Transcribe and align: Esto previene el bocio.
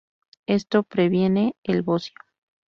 Esto 0.47 0.81
previene 0.81 1.55
el 1.61 1.83
bocio. 1.83 2.15